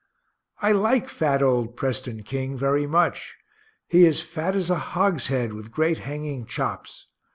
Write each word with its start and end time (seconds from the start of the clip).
I 0.63 0.71
like 0.71 1.09
fat 1.09 1.43
old 1.43 1.77
Preston 1.77 2.23
King 2.23 2.57
very 2.57 2.87
much 2.87 3.35
he 3.87 4.03
is 4.07 4.23
fat 4.23 4.55
as 4.55 4.71
a 4.71 4.79
hogshead, 4.97 5.53
with 5.53 5.69
great 5.71 5.99
hanging 5.99 6.47
chops. 6.47 7.05